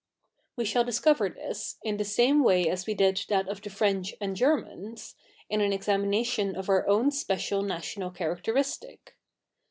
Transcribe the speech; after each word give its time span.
'We 0.57 0.65
shall 0.65 0.83
discover 0.83 1.29
this, 1.29 1.77
in 1.83 1.97
the 1.97 2.03
sa??ie 2.03 2.31
ivay 2.33 2.65
as 2.65 2.87
we 2.87 2.95
did 2.95 3.23
that 3.29 3.47
of 3.47 3.61
the 3.61 3.69
F?'e?ich 3.69 4.15
and 4.19 4.35
Ge?'??ians, 4.35 5.13
in 5.47 5.61
an 5.61 5.71
examination 5.71 6.55
of 6.55 6.69
our 6.69 6.87
own 6.87 7.11
special 7.11 7.61
national 7.61 8.09
characteristic. 8.09 9.15